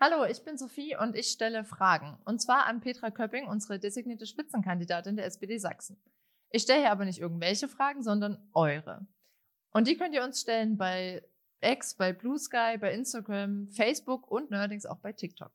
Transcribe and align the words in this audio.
Hallo, 0.00 0.24
ich 0.24 0.44
bin 0.44 0.56
Sophie 0.56 0.94
und 0.96 1.16
ich 1.16 1.26
stelle 1.26 1.64
Fragen. 1.64 2.18
Und 2.24 2.40
zwar 2.40 2.66
an 2.66 2.80
Petra 2.80 3.10
Köpping, 3.10 3.48
unsere 3.48 3.80
designierte 3.80 4.26
Spitzenkandidatin 4.26 5.16
der 5.16 5.26
SPD 5.26 5.58
Sachsen. 5.58 6.00
Ich 6.50 6.62
stelle 6.62 6.82
hier 6.82 6.92
aber 6.92 7.04
nicht 7.04 7.18
irgendwelche 7.18 7.66
Fragen, 7.66 8.04
sondern 8.04 8.38
eure. 8.54 9.08
Und 9.72 9.88
die 9.88 9.96
könnt 9.96 10.14
ihr 10.14 10.22
uns 10.22 10.40
stellen 10.40 10.76
bei 10.76 11.24
X, 11.60 11.96
bei 11.96 12.12
Blue 12.12 12.38
Sky, 12.38 12.78
bei 12.78 12.92
Instagram, 12.92 13.66
Facebook 13.70 14.30
und 14.30 14.52
neuerdings 14.52 14.86
auch 14.86 14.98
bei 14.98 15.12
TikTok. 15.12 15.50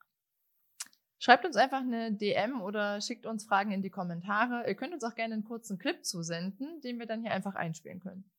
Schreibt 1.19 1.45
uns 1.45 1.55
einfach 1.55 1.79
eine 1.79 2.11
DM 2.11 2.61
oder 2.61 2.99
schickt 2.99 3.25
uns 3.25 3.45
Fragen 3.45 3.71
in 3.71 3.81
die 3.81 3.91
Kommentare. 3.91 4.67
Ihr 4.67 4.75
könnt 4.75 4.93
uns 4.93 5.05
auch 5.05 5.15
gerne 5.15 5.35
einen 5.35 5.45
kurzen 5.45 5.77
Clip 5.77 6.03
zusenden, 6.03 6.81
den 6.81 6.99
wir 6.99 7.05
dann 7.05 7.21
hier 7.21 7.31
einfach 7.31 7.55
einspielen 7.55 8.01
können. 8.01 8.29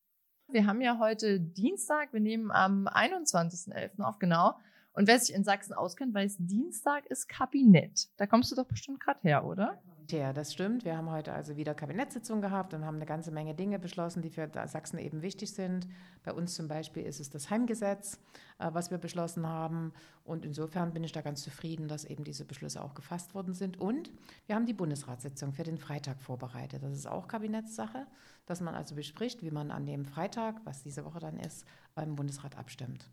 Wir 0.48 0.66
haben 0.66 0.82
ja 0.82 0.98
heute 0.98 1.40
Dienstag, 1.40 2.12
wir 2.12 2.20
nehmen 2.20 2.50
am 2.50 2.88
21.11. 2.88 4.02
auf, 4.02 4.18
genau. 4.18 4.58
Und 4.94 5.08
wer 5.08 5.18
sich 5.18 5.34
in 5.34 5.42
Sachsen 5.42 5.74
auskennt, 5.74 6.14
weiß, 6.14 6.36
Dienstag 6.38 7.06
ist 7.06 7.28
Kabinett. 7.28 8.08
Da 8.16 8.26
kommst 8.26 8.52
du 8.52 8.56
doch 8.56 8.66
bestimmt 8.66 9.00
gerade 9.00 9.18
her, 9.22 9.44
oder? 9.44 9.82
Ja, 10.10 10.32
das 10.32 10.52
stimmt. 10.52 10.84
Wir 10.84 10.96
haben 10.96 11.10
heute 11.10 11.32
also 11.32 11.56
wieder 11.56 11.74
Kabinettssitzung 11.74 12.40
gehabt 12.40 12.74
und 12.74 12.84
haben 12.84 12.96
eine 12.96 13.06
ganze 13.06 13.32
Menge 13.32 13.54
Dinge 13.54 13.80
beschlossen, 13.80 14.22
die 14.22 14.30
für 14.30 14.48
Sachsen 14.66 14.98
eben 14.98 15.22
wichtig 15.22 15.52
sind. 15.52 15.88
Bei 16.22 16.32
uns 16.32 16.54
zum 16.54 16.68
Beispiel 16.68 17.02
ist 17.04 17.18
es 17.18 17.28
das 17.30 17.50
Heimgesetz, 17.50 18.20
äh, 18.58 18.68
was 18.72 18.92
wir 18.92 18.98
beschlossen 18.98 19.48
haben. 19.48 19.92
Und 20.22 20.44
insofern 20.44 20.92
bin 20.92 21.02
ich 21.02 21.12
da 21.12 21.22
ganz 21.22 21.42
zufrieden, 21.42 21.88
dass 21.88 22.04
eben 22.04 22.22
diese 22.22 22.44
Beschlüsse 22.44 22.84
auch 22.84 22.94
gefasst 22.94 23.34
worden 23.34 23.54
sind. 23.54 23.80
Und 23.80 24.12
wir 24.46 24.54
haben 24.54 24.66
die 24.66 24.74
Bundesratssitzung 24.74 25.54
für 25.54 25.64
den 25.64 25.78
Freitag 25.78 26.20
vorbereitet. 26.20 26.84
Das 26.84 26.92
ist 26.92 27.06
auch 27.06 27.26
Kabinettssache, 27.26 28.06
dass 28.46 28.60
man 28.60 28.74
also 28.74 28.94
bespricht, 28.94 29.42
wie 29.42 29.50
man 29.50 29.72
an 29.72 29.86
dem 29.86 30.04
Freitag, 30.04 30.60
was 30.64 30.82
diese 30.82 31.04
Woche 31.04 31.18
dann 31.18 31.38
ist, 31.38 31.64
beim 31.94 32.14
Bundesrat 32.14 32.56
abstimmt. 32.56 33.10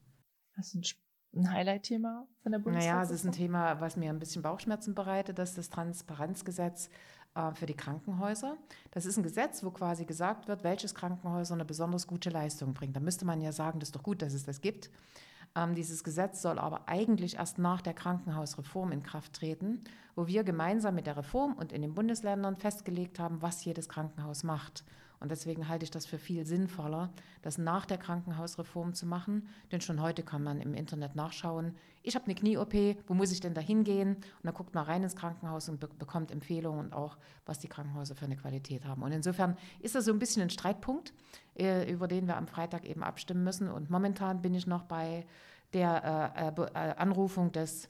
Das 0.56 0.68
ist 0.68 0.76
ein 0.76 0.84
Highlight-Thema 1.36 2.28
von 2.44 2.52
der 2.52 2.60
Bundesregierung? 2.60 3.00
Naja, 3.00 3.04
es 3.04 3.12
ist 3.12 3.26
ein 3.26 3.32
Thema, 3.32 3.80
was 3.80 3.96
mir 3.96 4.10
ein 4.10 4.20
bisschen 4.20 4.42
Bauchschmerzen 4.42 4.94
bereitet, 4.94 5.40
das 5.40 5.50
ist 5.50 5.58
das 5.58 5.70
Transparenzgesetz 5.70 6.90
äh, 7.36 7.54
für 7.54 7.66
die 7.66 7.76
Krankenhäuser. 7.76 8.58
Das 8.92 9.06
ist 9.06 9.18
ein 9.18 9.24
Gesetz, 9.24 9.64
wo 9.64 9.72
quasi 9.72 10.06
gesagt 10.06 10.48
wird, 10.48 10.64
welches 10.64 10.94
Krankenhäuser 10.94 11.54
eine 11.54 11.66
besonders 11.66 12.08
gute 12.08 12.30
Leistung 12.30 12.74
bringt. 12.74 12.96
Da 12.96 13.00
müsste 13.00 13.26
man 13.26 13.42
ja 13.42 13.52
sagen, 13.52 13.80
das 13.80 13.90
ist 13.90 13.96
doch 13.96 14.04
gut, 14.04 14.22
dass 14.22 14.34
es 14.34 14.44
das 14.44 14.62
gibt. 14.62 14.90
Ähm, 15.56 15.76
dieses 15.76 16.04
Gesetz 16.04 16.42
soll 16.42 16.60
aber 16.60 16.88
eigentlich 16.88 17.38
erst 17.38 17.58
nach 17.58 17.82
der 17.82 17.94
Krankenhausreform 17.94 18.92
in 18.92 19.04
Kraft 19.04 19.34
treten, 19.34 19.82
wo 20.16 20.28
wir 20.28 20.44
gemeinsam 20.44 20.96
mit 20.96 21.08
der 21.08 21.18
Reform 21.18 21.54
und 21.54 21.72
in 21.72 21.82
den 21.82 21.94
Bundesländern 21.94 22.56
festgelegt 22.56 23.20
haben, 23.20 23.42
was 23.42 23.64
jedes 23.66 23.90
Krankenhaus 23.90 24.44
macht. 24.44 24.84
Und 25.22 25.30
deswegen 25.30 25.70
halte 25.70 25.84
ich 25.84 25.92
das 25.92 26.08
für 26.08 26.18
viel 26.18 26.46
sinnvoller, 26.48 27.14
das 27.44 27.60
nach 27.60 27.86
der 27.86 28.00
Krankenhausreform 28.00 28.96
zu 28.96 29.06
machen. 29.06 29.48
Denn 29.72 29.80
schon 29.80 30.02
heute 30.02 30.24
kann 30.24 30.44
man 30.44 30.60
im 30.60 30.74
Internet 30.74 31.16
nachschauen, 31.16 31.76
ich 32.04 32.16
habe 32.16 32.26
eine 32.26 32.34
Knie-OP, 32.34 32.74
wo 33.08 33.14
muss 33.14 33.32
ich 33.32 33.40
denn 33.40 33.54
da 33.54 33.62
hingehen? 33.62 34.16
Und 34.16 34.44
dann 34.44 34.56
guckt 34.56 34.74
man 34.74 34.84
rein 34.84 35.04
ins 35.04 35.16
Krankenhaus 35.16 35.70
und 35.70 35.80
be 35.80 35.88
bekommt 35.88 36.32
Empfehlungen 36.32 36.80
und 36.86 36.94
auch, 36.94 37.18
was 37.46 37.60
die 37.60 37.68
Krankenhäuser 37.68 38.16
für 38.16 38.26
eine 38.26 38.36
Qualität 38.36 38.84
haben. 38.86 39.04
Und 39.04 39.12
insofern 39.12 39.56
ist 39.80 39.94
das 39.94 40.06
so 40.06 40.12
ein 40.12 40.18
bisschen 40.18 40.42
ein 40.42 40.50
Streitpunkt, 40.50 41.14
äh, 41.56 41.92
über 41.92 42.08
den 42.08 42.26
wir 42.26 42.38
am 42.38 42.48
Freitag 42.48 42.86
eben 42.86 43.04
abstimmen 43.04 43.44
müssen. 43.44 43.70
Und 43.70 43.92
momentan 43.92 44.42
bin 44.42 44.56
ich 44.56 44.66
noch 44.66 44.84
bei 44.84 45.28
der 45.74 46.34
äh, 46.36 46.62
äh, 46.62 46.66
äh 46.74 46.96
Anrufung 46.96 47.52
des 47.52 47.88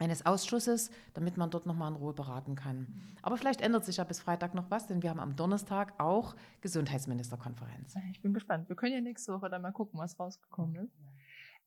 eines 0.00 0.24
Ausschusses, 0.26 0.90
damit 1.14 1.36
man 1.36 1.50
dort 1.50 1.66
nochmal 1.66 1.92
in 1.92 1.96
Ruhe 1.96 2.14
beraten 2.14 2.56
kann. 2.56 2.88
Aber 3.22 3.36
vielleicht 3.36 3.60
ändert 3.60 3.84
sich 3.84 3.98
ja 3.98 4.04
bis 4.04 4.20
Freitag 4.20 4.54
noch 4.54 4.70
was, 4.70 4.86
denn 4.86 5.02
wir 5.02 5.10
haben 5.10 5.20
am 5.20 5.36
Donnerstag 5.36 5.92
auch 5.98 6.34
Gesundheitsministerkonferenz. 6.62 7.94
Ich 8.10 8.22
bin 8.22 8.32
gespannt. 8.32 8.68
Wir 8.68 8.76
können 8.76 8.94
ja 8.94 9.00
nächste 9.00 9.32
Woche 9.32 9.50
dann 9.50 9.62
mal 9.62 9.72
gucken, 9.72 10.00
was 10.00 10.18
rausgekommen 10.18 10.76
ist. 10.76 10.96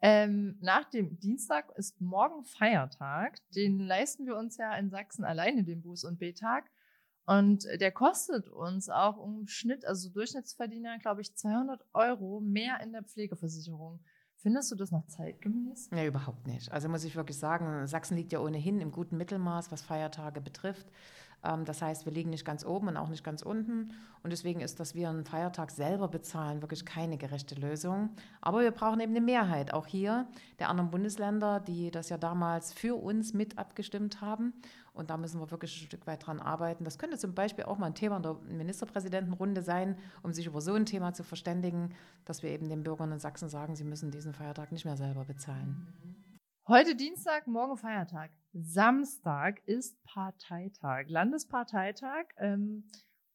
Ähm, 0.01 0.57
nach 0.59 0.89
dem 0.89 1.17
Dienstag 1.19 1.71
ist 1.77 2.01
morgen 2.01 2.43
Feiertag. 2.43 3.39
Den 3.55 3.79
leisten 3.79 4.25
wir 4.25 4.35
uns 4.35 4.57
ja 4.57 4.75
in 4.75 4.89
Sachsen 4.89 5.23
alleine, 5.23 5.63
den 5.63 5.81
Buß- 5.81 6.05
und 6.05 6.19
B-Tag. 6.19 6.65
Und 7.25 7.65
der 7.79 7.91
kostet 7.91 8.49
uns 8.49 8.89
auch 8.89 9.23
im 9.23 9.47
Schnitt, 9.47 9.85
also 9.85 10.09
Durchschnittsverdiener, 10.09 10.99
glaube 10.99 11.21
ich, 11.21 11.33
200 11.35 11.85
Euro 11.93 12.41
mehr 12.41 12.81
in 12.81 12.91
der 12.91 13.03
Pflegeversicherung. 13.03 14.01
Findest 14.43 14.69
du 14.71 14.75
das 14.75 14.91
noch 14.91 15.07
zeitgemäß? 15.07 15.89
Nee, 15.91 16.05
überhaupt 16.05 16.47
nicht. 16.47 16.69
Also 16.73 16.89
muss 16.89 17.05
ich 17.05 17.15
wirklich 17.15 17.37
sagen, 17.37 17.87
Sachsen 17.87 18.17
liegt 18.17 18.33
ja 18.33 18.39
ohnehin 18.39 18.81
im 18.81 18.91
guten 18.91 19.15
Mittelmaß, 19.15 19.71
was 19.71 19.81
Feiertage 19.81 20.41
betrifft. 20.41 20.85
Ähm, 21.43 21.65
das 21.65 21.81
heißt, 21.81 22.05
wir 22.05 22.13
liegen 22.13 22.29
nicht 22.29 22.45
ganz 22.45 22.65
oben 22.65 22.87
und 22.87 22.97
auch 22.97 23.09
nicht 23.09 23.23
ganz 23.23 23.41
unten. 23.41 23.91
Und 24.23 24.31
deswegen 24.31 24.61
ist, 24.61 24.79
dass 24.79 24.95
wir 24.95 25.09
einen 25.09 25.25
Feiertag 25.25 25.71
selber 25.71 26.07
bezahlen, 26.07 26.61
wirklich 26.61 26.85
keine 26.85 27.17
gerechte 27.17 27.55
Lösung. 27.55 28.09
Aber 28.41 28.61
wir 28.61 28.71
brauchen 28.71 28.99
eben 28.99 29.11
eine 29.11 29.25
Mehrheit, 29.25 29.73
auch 29.73 29.85
hier 29.85 30.27
der 30.59 30.69
anderen 30.69 30.91
Bundesländer, 30.91 31.59
die 31.59 31.91
das 31.91 32.09
ja 32.09 32.17
damals 32.17 32.71
für 32.73 32.95
uns 32.95 33.33
mit 33.33 33.57
abgestimmt 33.57 34.21
haben. 34.21 34.53
Und 34.93 35.09
da 35.09 35.17
müssen 35.17 35.39
wir 35.39 35.49
wirklich 35.49 35.75
ein 35.81 35.85
Stück 35.87 36.05
weit 36.05 36.25
dran 36.25 36.39
arbeiten. 36.39 36.83
Das 36.83 36.99
könnte 36.99 37.17
zum 37.17 37.33
Beispiel 37.33 37.65
auch 37.65 37.79
mal 37.79 37.87
ein 37.87 37.95
Thema 37.95 38.17
in 38.17 38.23
der 38.23 38.37
Ministerpräsidentenrunde 38.47 39.63
sein, 39.63 39.97
um 40.21 40.33
sich 40.33 40.45
über 40.45 40.61
so 40.61 40.73
ein 40.73 40.85
Thema 40.85 41.13
zu 41.13 41.23
verständigen, 41.23 41.95
dass 42.25 42.43
wir 42.43 42.51
eben 42.51 42.69
den 42.69 42.83
Bürgern 42.83 43.11
in 43.11 43.19
Sachsen 43.19 43.49
sagen, 43.49 43.75
sie 43.75 43.83
müssen 43.83 44.11
diesen 44.11 44.33
Feiertag 44.33 44.71
nicht 44.71 44.85
mehr 44.85 44.97
selber 44.97 45.25
bezahlen. 45.25 45.87
Heute 46.65 46.95
Dienstag, 46.95 47.45
morgen 47.45 47.75
Feiertag. 47.75 48.31
Samstag 48.53 49.61
ist 49.65 50.01
Parteitag, 50.05 51.09
Landesparteitag, 51.09 52.23
ähm, 52.37 52.85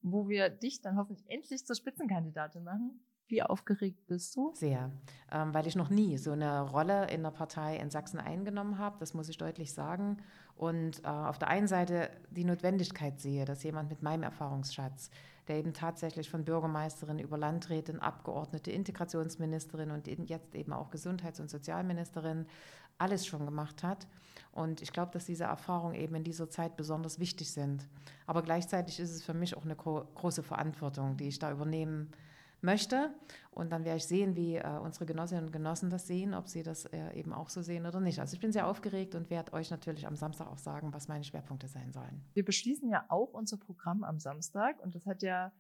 wo 0.00 0.30
wir 0.30 0.48
dich 0.48 0.80
dann 0.80 0.96
hoffentlich 0.96 1.28
endlich 1.28 1.66
zur 1.66 1.76
Spitzenkandidatin 1.76 2.64
machen. 2.64 3.04
Wie 3.26 3.42
aufgeregt 3.42 4.06
bist 4.06 4.34
du? 4.34 4.52
Sehr, 4.54 4.90
ähm, 5.30 5.52
weil 5.52 5.66
ich 5.66 5.76
noch 5.76 5.90
nie 5.90 6.16
so 6.16 6.32
eine 6.32 6.62
Rolle 6.62 7.10
in 7.10 7.22
der 7.22 7.30
Partei 7.30 7.76
in 7.76 7.90
Sachsen 7.90 8.18
eingenommen 8.18 8.78
habe, 8.78 8.96
das 8.98 9.12
muss 9.12 9.28
ich 9.28 9.36
deutlich 9.36 9.74
sagen. 9.74 10.22
Und 10.56 11.04
äh, 11.04 11.08
auf 11.08 11.38
der 11.38 11.48
einen 11.48 11.66
Seite 11.68 12.08
die 12.30 12.44
Notwendigkeit 12.44 13.20
sehe, 13.20 13.44
dass 13.44 13.62
jemand 13.62 13.90
mit 13.90 14.00
meinem 14.00 14.22
Erfahrungsschatz, 14.22 15.10
der 15.48 15.56
eben 15.56 15.72
tatsächlich 15.72 16.31
von 16.31 16.44
Bürgermeisterin 16.44 17.19
über 17.19 17.38
Landrätin, 17.38 17.98
Abgeordnete, 17.98 18.70
Integrationsministerin 18.70 19.91
und 19.91 20.06
jetzt 20.06 20.54
eben 20.54 20.72
auch 20.72 20.91
Gesundheits- 20.91 21.41
und 21.41 21.50
Sozialministerin 21.50 22.47
alles 22.98 23.26
schon 23.26 23.44
gemacht 23.44 23.82
hat. 23.82 24.06
Und 24.53 24.82
ich 24.82 24.92
glaube, 24.92 25.12
dass 25.12 25.25
diese 25.25 25.44
Erfahrungen 25.44 25.94
eben 25.94 26.14
in 26.16 26.25
dieser 26.25 26.50
Zeit 26.50 26.76
besonders 26.76 27.19
wichtig 27.19 27.50
sind. 27.50 27.87
Aber 28.26 28.42
gleichzeitig 28.42 29.00
ist 29.00 29.10
es 29.10 29.22
für 29.22 29.34
mich 29.34 29.56
auch 29.56 29.64
eine 29.64 29.76
gro 29.76 30.04
große 30.14 30.42
Verantwortung, 30.42 31.16
die 31.16 31.28
ich 31.28 31.38
da 31.38 31.50
übernehmen 31.50 32.10
möchte. 32.60 33.14
Und 33.50 33.70
dann 33.70 33.84
werde 33.84 33.98
ich 33.98 34.06
sehen, 34.06 34.36
wie 34.36 34.56
äh, 34.56 34.78
unsere 34.78 35.06
Genossinnen 35.06 35.46
und 35.46 35.52
Genossen 35.52 35.91
das 35.91 36.06
sehen, 36.06 36.34
ob 36.34 36.48
sie 36.48 36.62
das 36.62 36.84
äh, 36.86 37.12
eben 37.14 37.32
auch 37.32 37.48
so 37.48 37.62
sehen 37.62 37.86
oder 37.86 38.00
nicht. 38.00 38.20
Also 38.20 38.34
ich 38.34 38.41
bin 38.41 38.52
sehr 38.52 38.66
aufgeregt 38.66 39.14
und 39.14 39.30
werde 39.30 39.52
euch 39.52 39.70
natürlich 39.70 40.06
am 40.06 40.16
Samstag 40.16 40.48
auch 40.48 40.58
sagen, 40.58 40.92
was 40.92 41.08
meine 41.08 41.24
Schwerpunkte 41.24 41.69
sein 41.69 41.92
sollen. 41.92 42.24
Wir 42.34 42.44
beschließen 42.44 42.88
ja 42.88 43.04
auch 43.08 43.32
unser 43.32 43.56
Programm 43.56 44.04
am 44.04 44.20
Samstag 44.20 44.80
und 44.80 44.94
das 44.94 45.06
hat 45.06 45.22
ja 45.22 45.52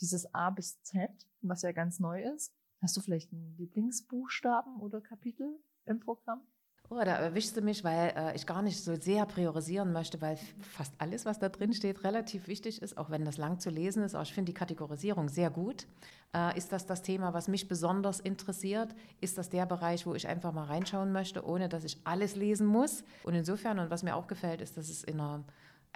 dieses 0.00 0.32
A 0.34 0.50
bis 0.50 0.82
Z, 0.82 1.10
was 1.40 1.62
ja 1.62 1.72
ganz 1.72 1.98
neu 2.00 2.22
ist. 2.22 2.52
Hast 2.82 2.96
du 2.96 3.00
vielleicht 3.00 3.32
einen 3.32 3.56
Lieblingsbuchstaben 3.56 4.76
oder 4.80 5.00
Kapitel 5.00 5.58
im 5.86 6.00
Programm? 6.00 6.42
Oh, 6.88 7.02
da 7.04 7.16
erwischst 7.16 7.56
du 7.56 7.62
mich, 7.62 7.82
weil 7.82 8.12
äh, 8.16 8.36
ich 8.36 8.46
gar 8.46 8.62
nicht 8.62 8.82
so 8.82 8.94
sehr 8.94 9.26
priorisieren 9.26 9.92
möchte, 9.92 10.20
weil 10.20 10.38
fast 10.60 10.92
alles, 10.98 11.24
was 11.24 11.40
da 11.40 11.48
drin 11.48 11.72
steht, 11.72 12.04
relativ 12.04 12.46
wichtig 12.46 12.80
ist, 12.80 12.96
auch 12.96 13.10
wenn 13.10 13.24
das 13.24 13.38
lang 13.38 13.58
zu 13.58 13.70
lesen 13.70 14.04
ist. 14.04 14.14
Aber 14.14 14.22
ich 14.22 14.32
finde 14.32 14.52
die 14.52 14.58
Kategorisierung 14.58 15.28
sehr 15.28 15.50
gut. 15.50 15.86
Äh, 16.32 16.56
ist 16.56 16.70
das 16.70 16.86
das 16.86 17.02
Thema, 17.02 17.34
was 17.34 17.48
mich 17.48 17.66
besonders 17.66 18.20
interessiert? 18.20 18.94
Ist 19.20 19.36
das 19.36 19.48
der 19.48 19.66
Bereich, 19.66 20.06
wo 20.06 20.14
ich 20.14 20.28
einfach 20.28 20.52
mal 20.52 20.66
reinschauen 20.66 21.10
möchte, 21.10 21.44
ohne 21.44 21.68
dass 21.68 21.82
ich 21.82 21.98
alles 22.04 22.36
lesen 22.36 22.68
muss? 22.68 23.02
Und 23.24 23.34
insofern, 23.34 23.80
und 23.80 23.90
was 23.90 24.04
mir 24.04 24.14
auch 24.14 24.28
gefällt, 24.28 24.60
ist, 24.60 24.76
dass 24.76 24.88
es 24.88 25.02
in 25.02 25.18
einer 25.18 25.42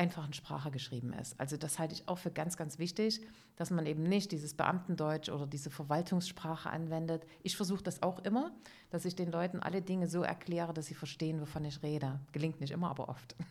einfachen 0.01 0.33
Sprache 0.33 0.71
geschrieben 0.71 1.13
ist. 1.13 1.39
Also 1.39 1.59
das 1.59 1.79
halte 1.79 1.95
ich 1.95 2.09
auch 2.09 2.17
für 2.17 2.31
ganz, 2.31 2.57
ganz 2.57 2.79
wichtig, 2.79 3.21
dass 3.57 3.71
man 3.71 3.85
eben 3.85 4.03
nicht 4.03 4.33
dieses 4.33 4.55
Beamtendeutsch 4.55 5.29
oder 5.29 5.47
diese 5.47 5.71
Verwaltungssprache 5.71 6.71
anwendet. 6.71 7.27
Ich 7.43 7.55
versuche 7.55 7.83
das 7.83 8.03
auch 8.03 8.19
immer, 8.21 8.51
dass 8.89 9.05
ich 9.05 9.15
den 9.15 9.31
Leuten 9.31 9.61
alle 9.61 9.83
Dinge 9.83 10.09
so 10.09 10.23
erkläre, 10.23 10.73
dass 10.73 10.87
sie 10.87 10.95
verstehen, 10.95 11.39
wovon 11.43 11.67
ich 11.67 11.83
rede. 11.83 12.19
Gelingt 12.33 12.61
nicht 12.61 12.71
immer, 12.71 12.91
aber 12.91 13.09
oft. 13.09 13.37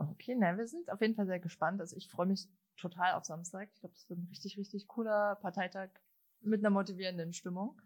Okay, 0.00 0.36
nein, 0.36 0.56
wir 0.58 0.66
sind 0.68 0.92
auf 0.92 1.00
jeden 1.00 1.16
Fall 1.16 1.26
sehr 1.26 1.40
gespannt. 1.40 1.80
Also 1.80 1.96
ich 1.96 2.08
freue 2.08 2.26
mich 2.26 2.48
total 2.76 3.14
auf 3.14 3.24
Samstag. 3.24 3.68
Ich 3.74 3.80
glaube, 3.80 3.94
das 3.94 4.08
wird 4.08 4.20
ein 4.20 4.28
richtig, 4.28 4.56
richtig 4.56 4.86
cooler 4.86 5.34
Parteitag 5.36 5.88
mit 6.40 6.60
einer 6.60 6.70
motivierenden 6.70 7.32
Stimmung. 7.32 7.80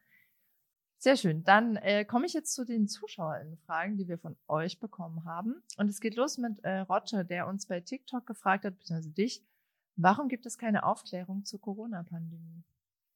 Sehr 1.02 1.16
schön. 1.16 1.42
Dann 1.42 1.74
äh, 1.74 2.04
komme 2.04 2.26
ich 2.26 2.32
jetzt 2.32 2.54
zu 2.54 2.64
den 2.64 2.86
ZuschauerInnen-Fragen, 2.86 3.96
die 3.96 4.06
wir 4.06 4.18
von 4.18 4.36
euch 4.46 4.78
bekommen 4.78 5.24
haben. 5.24 5.60
Und 5.76 5.88
es 5.88 5.98
geht 5.98 6.14
los 6.14 6.38
mit 6.38 6.62
äh, 6.62 6.78
Roger, 6.78 7.24
der 7.24 7.48
uns 7.48 7.66
bei 7.66 7.80
TikTok 7.80 8.24
gefragt 8.24 8.64
hat, 8.64 8.78
beziehungsweise 8.78 9.10
dich, 9.10 9.42
warum 9.96 10.28
gibt 10.28 10.46
es 10.46 10.58
keine 10.58 10.84
Aufklärung 10.84 11.44
zur 11.44 11.60
Corona-Pandemie? 11.60 12.62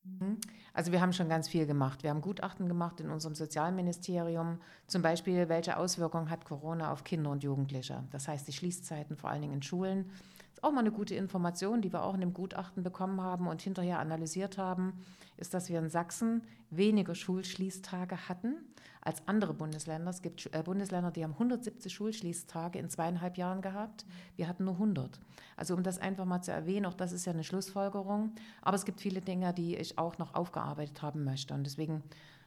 Mhm. 0.02 0.40
Also 0.72 0.90
wir 0.90 1.00
haben 1.00 1.12
schon 1.12 1.28
ganz 1.28 1.46
viel 1.46 1.64
gemacht. 1.64 2.02
Wir 2.02 2.10
haben 2.10 2.22
Gutachten 2.22 2.66
gemacht 2.66 2.98
in 2.98 3.08
unserem 3.08 3.36
Sozialministerium, 3.36 4.58
zum 4.88 5.02
Beispiel, 5.02 5.48
welche 5.48 5.76
Auswirkungen 5.76 6.28
hat 6.28 6.44
Corona 6.44 6.90
auf 6.90 7.04
Kinder 7.04 7.30
und 7.30 7.44
Jugendliche. 7.44 8.02
Das 8.10 8.26
heißt, 8.26 8.48
die 8.48 8.52
Schließzeiten 8.52 9.16
vor 9.16 9.30
allen 9.30 9.42
Dingen 9.42 9.54
in 9.54 9.62
Schulen 9.62 10.10
auch 10.62 10.72
mal 10.72 10.80
eine 10.80 10.92
gute 10.92 11.14
Information, 11.14 11.82
die 11.82 11.92
wir 11.92 12.02
auch 12.02 12.14
in 12.14 12.20
dem 12.20 12.34
Gutachten 12.34 12.82
bekommen 12.82 13.20
haben 13.20 13.48
und 13.48 13.62
hinterher 13.62 13.98
analysiert 13.98 14.58
haben, 14.58 14.92
ist, 15.36 15.54
dass 15.54 15.68
wir 15.68 15.78
in 15.78 15.90
Sachsen 15.90 16.42
weniger 16.70 17.14
Schulschließtage 17.14 18.28
hatten 18.28 18.56
als 19.06 19.22
andere 19.26 19.54
Bundesländer. 19.54 20.10
Es 20.10 20.20
gibt 20.20 20.48
äh, 20.52 20.62
Bundesländer, 20.62 21.10
die 21.12 21.22
haben 21.22 21.32
170 21.34 21.92
Schulschließtage 21.92 22.78
in 22.78 22.90
zweieinhalb 22.90 23.36
Jahren 23.36 23.62
gehabt. 23.62 24.04
Wir 24.34 24.48
hatten 24.48 24.64
nur 24.64 24.74
100. 24.74 25.20
Also 25.56 25.74
um 25.74 25.82
das 25.82 25.98
einfach 25.98 26.24
mal 26.24 26.42
zu 26.42 26.50
erwähnen, 26.50 26.86
auch 26.86 26.94
das 26.94 27.12
ist 27.12 27.24
ja 27.24 27.32
eine 27.32 27.44
Schlussfolgerung. 27.44 28.32
Aber 28.62 28.74
es 28.74 28.84
gibt 28.84 29.00
viele 29.00 29.20
Dinge, 29.20 29.54
die 29.54 29.76
ich 29.76 29.96
auch 29.98 30.18
noch 30.18 30.34
aufgearbeitet 30.34 31.02
haben 31.02 31.24
möchte. 31.24 31.54
Und 31.54 31.64
deswegen 31.64 32.02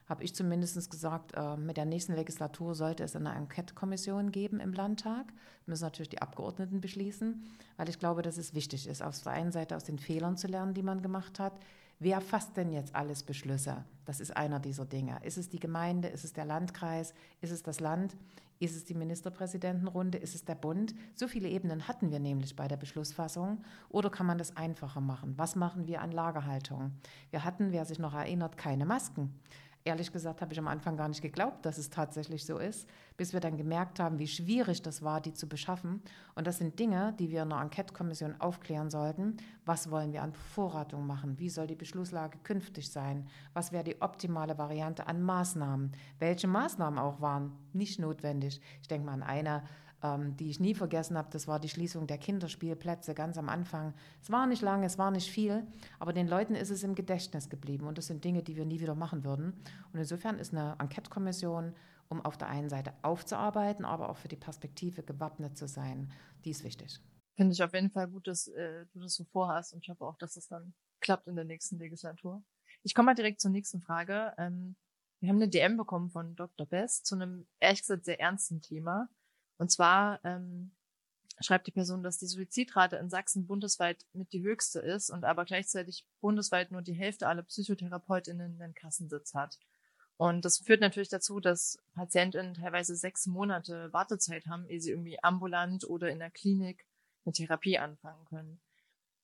habe 0.09 0.23
ich 0.23 0.35
zumindest 0.35 0.89
gesagt, 0.89 1.33
äh, 1.35 1.55
mit 1.55 1.77
der 1.77 1.85
nächsten 1.85 2.15
Legislatur 2.15 2.75
sollte 2.75 3.03
es 3.03 3.15
eine 3.15 3.33
Enquete-Kommission 3.35 4.31
geben 4.31 4.59
im 4.59 4.73
Landtag. 4.73 5.31
Müssen 5.67 5.83
natürlich 5.83 6.09
die 6.09 6.21
Abgeordneten 6.21 6.81
beschließen, 6.81 7.43
weil 7.77 7.87
ich 7.87 7.99
glaube, 7.99 8.23
dass 8.23 8.37
es 8.37 8.55
wichtig 8.55 8.87
ist, 8.87 9.03
auf 9.03 9.21
der 9.21 9.33
einen 9.33 9.51
Seite 9.51 9.75
aus 9.75 9.83
den 9.83 9.99
Fehlern 9.99 10.35
zu 10.35 10.47
lernen, 10.47 10.73
die 10.73 10.83
man 10.83 11.01
gemacht 11.01 11.39
hat, 11.39 11.53
Wer 12.01 12.21
fasst 12.21 12.55
denn 12.55 12.71
jetzt 12.71 12.95
alles 12.95 13.23
Beschlüsse? 13.23 13.83
Das 14.05 14.21
ist 14.21 14.35
einer 14.35 14.61
dieser 14.61 14.85
Dinge. 14.85 15.19
Ist 15.23 15.37
es 15.37 15.49
die 15.49 15.59
Gemeinde? 15.59 16.07
Ist 16.07 16.23
es 16.23 16.31
der 16.31 16.45
Landkreis? 16.45 17.13
Ist 17.41 17.51
es 17.51 17.61
das 17.61 17.81
Land? 17.81 18.15
Ist 18.59 18.77
es 18.77 18.85
die 18.85 18.93
Ministerpräsidentenrunde? 18.93 20.17
Ist 20.17 20.33
es 20.33 20.45
der 20.45 20.55
Bund? 20.55 20.95
So 21.13 21.27
viele 21.27 21.49
Ebenen 21.49 21.89
hatten 21.89 22.09
wir 22.09 22.19
nämlich 22.19 22.55
bei 22.55 22.69
der 22.69 22.77
Beschlussfassung. 22.77 23.65
Oder 23.89 24.09
kann 24.09 24.25
man 24.25 24.37
das 24.37 24.55
einfacher 24.55 25.01
machen? 25.01 25.33
Was 25.35 25.57
machen 25.57 25.87
wir 25.87 26.01
an 26.01 26.13
Lagerhaltung? 26.13 26.93
Wir 27.31 27.43
hatten, 27.43 27.73
wer 27.73 27.83
sich 27.83 27.99
noch 27.99 28.13
erinnert, 28.13 28.55
keine 28.55 28.85
Masken. 28.85 29.37
Ehrlich 29.85 30.11
gesagt 30.11 30.41
habe 30.41 30.51
ich 30.51 30.59
am 30.59 30.67
Anfang 30.67 30.97
gar 30.97 31.07
nicht 31.07 31.21
geglaubt, 31.21 31.65
dass 31.65 31.77
es 31.77 31.89
tatsächlich 31.89 32.45
so 32.45 32.57
ist, 32.57 32.87
bis 33.15 33.31
wir 33.31 33.39
dann 33.39 33.55
gemerkt 33.55 33.99
haben, 33.99 34.19
wie 34.19 34.27
schwierig 34.27 34.81
das 34.81 35.03
war, 35.03 35.21
die 35.21 35.33
zu 35.33 35.47
beschaffen. 35.47 36.01
Und 36.35 36.47
das 36.47 36.57
sind 36.57 36.77
Dinge, 36.79 37.15
die 37.17 37.31
wir 37.31 37.43
in 37.43 37.53
einer 37.53 37.61
Enquete-Kommission 37.61 38.41
aufklären 38.41 38.89
sollten. 38.89 39.37
Was 39.65 39.89
wollen 39.89 40.11
wir 40.11 40.21
an 40.21 40.33
Vorratung 40.33 41.07
machen? 41.07 41.39
Wie 41.39 41.49
soll 41.49 41.65
die 41.65 41.75
Beschlusslage 41.75 42.37
künftig 42.43 42.91
sein? 42.91 43.27
Was 43.53 43.71
wäre 43.71 43.85
die 43.85 44.01
optimale 44.01 44.57
Variante 44.57 45.07
an 45.07 45.21
Maßnahmen? 45.21 45.93
Welche 46.19 46.47
Maßnahmen 46.47 46.99
auch 46.99 47.21
waren 47.21 47.53
nicht 47.71 47.99
notwendig? 47.99 48.59
Ich 48.81 48.89
denke 48.89 49.05
mal 49.05 49.13
an 49.13 49.23
eine 49.23 49.63
ähm, 50.03 50.35
die 50.37 50.49
ich 50.49 50.59
nie 50.59 50.73
vergessen 50.73 51.17
habe, 51.17 51.29
das 51.31 51.47
war 51.47 51.59
die 51.59 51.69
Schließung 51.69 52.07
der 52.07 52.17
Kinderspielplätze 52.17 53.13
ganz 53.13 53.37
am 53.37 53.49
Anfang. 53.49 53.93
Es 54.21 54.31
war 54.31 54.47
nicht 54.47 54.61
lange, 54.61 54.85
es 54.85 54.97
war 54.97 55.11
nicht 55.11 55.29
viel, 55.29 55.65
aber 55.99 56.13
den 56.13 56.27
Leuten 56.27 56.55
ist 56.55 56.69
es 56.69 56.83
im 56.83 56.95
Gedächtnis 56.95 57.49
geblieben 57.49 57.87
und 57.87 57.97
das 57.97 58.07
sind 58.07 58.23
Dinge, 58.23 58.43
die 58.43 58.55
wir 58.55 58.65
nie 58.65 58.79
wieder 58.79 58.95
machen 58.95 59.23
würden. 59.23 59.53
Und 59.91 59.99
insofern 59.99 60.39
ist 60.39 60.53
eine 60.53 60.75
Enquete-Kommission, 60.79 61.73
um 62.07 62.25
auf 62.25 62.37
der 62.37 62.49
einen 62.49 62.69
Seite 62.69 62.93
aufzuarbeiten, 63.01 63.85
aber 63.85 64.09
auch 64.09 64.17
für 64.17 64.27
die 64.27 64.35
Perspektive 64.35 65.03
gewappnet 65.03 65.57
zu 65.57 65.67
sein, 65.67 66.11
die 66.43 66.51
ist 66.51 66.63
wichtig. 66.63 66.99
Finde 67.35 67.53
ich 67.53 67.63
auf 67.63 67.73
jeden 67.73 67.91
Fall 67.91 68.07
gut, 68.07 68.27
dass 68.27 68.47
äh, 68.47 68.85
du 68.91 68.99
das 68.99 69.15
so 69.15 69.23
vorhast 69.25 69.73
und 69.73 69.79
ich 69.83 69.89
hoffe 69.89 70.05
auch, 70.05 70.17
dass 70.17 70.33
das 70.33 70.47
dann 70.47 70.73
klappt 70.99 71.27
in 71.27 71.35
der 71.35 71.45
nächsten 71.45 71.77
Legislatur. 71.77 72.43
Ich 72.83 72.93
komme 72.93 73.07
mal 73.07 73.15
direkt 73.15 73.41
zur 73.41 73.51
nächsten 73.51 73.81
Frage. 73.81 74.33
Ähm, 74.37 74.75
wir 75.21 75.29
haben 75.29 75.37
eine 75.37 75.49
DM 75.49 75.77
bekommen 75.77 76.09
von 76.09 76.35
Dr. 76.35 76.65
Best 76.65 77.05
zu 77.05 77.15
einem 77.15 77.47
ehrlich 77.59 77.81
gesagt 77.81 78.05
sehr 78.05 78.19
ernsten 78.19 78.61
Thema. 78.61 79.09
Und 79.59 79.69
zwar 79.69 80.19
ähm, 80.23 80.71
schreibt 81.41 81.67
die 81.67 81.71
Person, 81.71 82.01
dass 82.01 82.17
die 82.17 82.25
Suizidrate 82.25 82.95
in 82.95 83.09
Sachsen 83.09 83.45
bundesweit 83.45 84.05
mit 84.13 84.33
die 84.33 84.41
höchste 84.41 84.79
ist 84.79 85.09
und 85.09 85.25
aber 85.25 85.45
gleichzeitig 85.45 86.05
bundesweit 86.21 86.71
nur 86.71 86.81
die 86.81 86.93
Hälfte 86.93 87.27
aller 87.27 87.43
PsychotherapeutInnen 87.43 88.61
einen 88.61 88.73
Kassensitz 88.73 89.35
hat. 89.35 89.59
Und 90.17 90.43
das 90.43 90.57
führt 90.57 90.81
natürlich 90.81 91.09
dazu, 91.09 91.39
dass 91.39 91.77
PatientInnen 91.93 92.55
teilweise 92.55 92.95
sechs 92.95 93.25
Monate 93.27 93.91
Wartezeit 93.93 94.47
haben, 94.47 94.67
ehe 94.67 94.81
sie 94.81 94.91
irgendwie 94.91 95.21
ambulant 95.23 95.85
oder 95.85 96.09
in 96.09 96.19
der 96.19 96.31
Klinik 96.31 96.85
eine 97.25 97.33
Therapie 97.33 97.77
anfangen 97.77 98.25
können. 98.25 98.59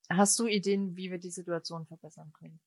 Hast 0.10 0.38
du 0.38 0.48
Ideen, 0.48 0.96
wie 0.96 1.12
wir 1.12 1.18
die 1.18 1.32
Situation 1.32 1.86
verbessern 1.86 2.32
können? 2.34 2.60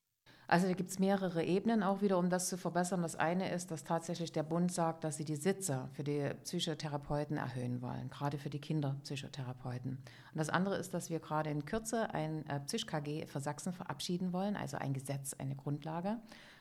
Also 0.50 0.67
da 0.67 0.73
gibt 0.73 0.89
es 0.89 0.99
mehrere 0.99 1.45
Ebenen 1.45 1.83
auch 1.83 2.00
wieder, 2.00 2.17
um 2.17 2.31
das 2.31 2.49
zu 2.49 2.56
verbessern. 2.56 3.03
Das 3.03 3.17
eine 3.17 3.53
ist, 3.53 3.71
dass 3.71 3.85
tatsächlich 3.85 4.33
der 4.33 4.43
Bund 4.43 4.73
sagt, 4.73 5.05
dass 5.05 5.19
sie 5.19 5.27
die 5.27 5.37
Sitze 5.37 5.91
für 5.93 6.03
die 6.03 6.31
Psychotherapeuten 6.43 7.37
erhöhen 7.37 7.83
wollen, 7.83 8.09
gerade 8.09 8.39
für 8.39 8.49
die 8.49 8.59
Kinderpsychotherapeuten. 8.59 9.91
Und 9.91 9.99
das 10.35 10.49
andere 10.49 10.77
ist, 10.77 10.95
dass 10.95 11.11
wir 11.11 11.21
gerade 11.21 11.50
in 11.50 11.67
Kürze 11.67 12.15
ein 12.15 12.47
äh, 12.49 12.61
Psych-KG 12.61 13.27
für 13.27 13.41
Sachsen 13.41 13.75
verabschieden 13.75 14.33
wollen, 14.33 14.56
also 14.56 14.79
ein 14.79 14.95
Gesetz, 14.95 15.35
eine 15.35 15.55
Grundlage, 15.55 16.17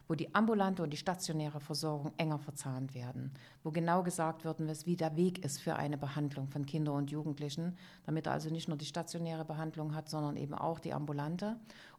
wo 0.07 0.15
die 0.15 0.33
ambulante 0.33 0.83
und 0.83 0.91
die 0.91 0.97
stationäre 0.97 1.59
Versorgung 1.59 2.11
enger 2.17 2.39
verzahnt 2.39 2.93
werden, 2.93 3.31
wo 3.63 3.71
genau 3.71 4.03
gesagt 4.03 4.45
wird, 4.45 4.59
wie 4.85 4.95
der 4.95 5.15
Weg 5.15 5.43
ist 5.43 5.59
für 5.59 5.75
eine 5.75 5.97
Behandlung 5.97 6.47
von 6.47 6.65
Kindern 6.65 6.95
und 6.95 7.11
Jugendlichen, 7.11 7.77
damit 8.05 8.25
er 8.25 8.33
also 8.33 8.49
nicht 8.49 8.67
nur 8.67 8.77
die 8.77 8.85
stationäre 8.85 9.45
Behandlung 9.45 9.95
hat, 9.95 10.09
sondern 10.09 10.37
eben 10.37 10.53
auch 10.53 10.79
die 10.79 10.93
ambulante 10.93 11.57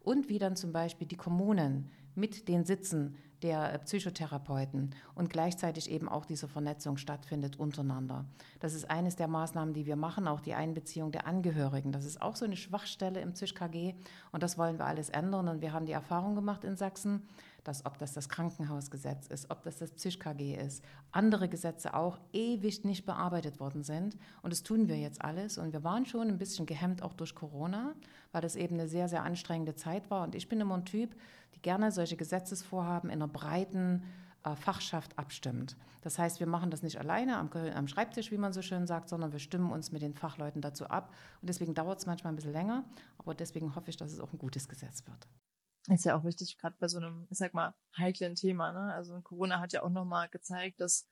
und 0.09 0.31
wie 0.31 0.39
dann 0.39 0.57
zum 0.57 0.73
Beispiel 0.73 1.07
die 1.07 1.19
Kommunen 1.19 1.91
mit 2.15 2.49
den 2.49 2.65
Sitzen 2.65 3.15
der 3.43 3.75
äh, 3.75 3.79
Psychotherapeuten 3.79 4.95
und 5.15 5.29
gleichzeitig 5.29 5.91
eben 5.91 6.09
auch 6.09 6.25
diese 6.25 6.49
Vernetzung 6.49 6.97
stattfindet 6.97 7.59
untereinander. 7.59 8.25
Das 8.59 8.73
ist 8.73 8.91
eines 8.91 9.17
der 9.17 9.29
Maßnahmen, 9.29 9.75
die 9.75 9.85
wir 9.85 9.97
machen, 9.97 10.27
auch 10.27 10.41
die 10.41 10.55
Einbeziehung 10.55 11.13
der 11.13 11.27
Angehörigen. 11.27 11.93
Das 11.93 12.07
ist 12.07 12.23
auch 12.23 12.37
so 12.37 12.47
eine 12.47 12.57
Schwachstelle 12.57 13.21
im 13.21 13.35
ZISCH-KG 13.35 13.95
und 14.33 14.43
das 14.43 14.57
wollen 14.57 14.79
wir 14.79 14.87
alles 14.87 15.11
ändern. 15.11 15.47
Und 15.47 15.61
wir 15.61 15.75
haben 15.75 15.85
die 15.85 15.93
Erfahrung 15.93 16.35
gemacht 16.35 16.65
in 16.65 16.77
Sachsen, 16.77 17.29
dass 17.65 17.85
ob 17.85 17.99
das 17.99 18.13
das 18.13 18.29
Krankenhausgesetz 18.29 19.27
ist, 19.29 19.51
ob 19.51 19.63
das 19.63 19.79
das 19.79 19.97
ZISCH-KG 19.97 20.57
ist, 20.57 20.85
andere 21.13 21.49
Gesetze 21.49 21.95
auch 21.95 22.19
ewig 22.33 22.85
nicht 22.85 23.05
bearbeitet 23.05 23.61
worden 23.61 23.83
sind. 23.83 24.17
Und 24.43 24.53
das 24.53 24.63
tun 24.63 24.89
wir 24.89 24.97
jetzt 24.97 25.23
alles. 25.23 25.59
Und 25.59 25.73
wir 25.73 25.85
waren 25.85 26.07
schon 26.07 26.29
ein 26.29 26.39
bisschen 26.39 26.67
gehemmt 26.67 27.03
auch 27.03 27.13
durch 27.13 27.35
Corona, 27.35 27.95
weil 28.33 28.43
das 28.43 28.57
eben 28.57 28.75
eine 28.75 28.89
sehr, 28.89 29.09
sehr 29.09 29.23
anstrengende 29.23 29.75
Zeit 29.75 30.11
war. 30.11 30.25
Und 30.25 30.35
ich 30.35 30.49
bin 30.49 30.61
immer 30.61 30.77
ein 30.77 30.85
Typ, 30.85 31.15
die 31.55 31.63
gerne 31.63 31.93
solche 31.93 32.17
Gesetzesvorhaben 32.17 33.11
in 33.11 33.23
einer 33.23 33.29
breiten 33.29 34.03
äh, 34.45 34.55
Fachschaft 34.55 35.19
abstimmt. 35.19 35.77
Das 36.03 36.19
heißt, 36.19 36.41
wir 36.41 36.47
machen 36.47 36.71
das 36.71 36.83
nicht 36.83 36.99
alleine 36.99 37.37
am, 37.37 37.51
am, 37.53 37.89
Schreibtisch, 37.89 38.31
wie 38.31 38.39
man 38.39 38.53
so 38.53 38.63
schön 38.63 38.87
sagt, 38.87 39.09
sondern 39.09 39.33
wir 39.33 39.41
stimmen 39.41 39.73
uns 39.73 39.91
mit 39.91 40.03
den 40.03 40.15
Fachleuten 40.15 40.63
dazu 40.63 40.87
ab. 40.87 41.13
Und 41.41 41.49
deswegen 41.49 41.75
dauert 41.75 41.99
es 41.99 42.07
manchmal 42.07 42.33
ein 42.33 42.37
bisschen 42.37 42.53
länger, 42.53 42.85
aber 43.19 43.35
deswegen 43.35 43.75
hoffe 43.75 43.91
ich, 43.91 43.97
dass 43.97 44.13
es 44.13 44.21
auch 44.21 44.33
ein 44.33 44.39
gutes 44.39 44.69
Gesetz 44.69 45.07
wird. 45.07 45.29
Ist 45.89 46.05
ja 46.05 46.17
auch 46.19 46.25
wichtig, 46.25 46.59
gerade 46.59 46.77
bei 46.79 46.89
so 46.89 46.99
einem, 46.99 47.27
ich 47.31 47.39
sag 47.39 47.55
mal, 47.55 47.75
heiklen 47.97 48.35
Thema. 48.35 48.73
Ne? 48.73 48.93
Also 48.93 49.21
Corona 49.23 49.61
hat 49.61 49.73
ja 49.73 49.83
auch 49.83 49.91
nochmal 49.91 50.29
gezeigt, 50.29 50.81
dass 50.81 51.09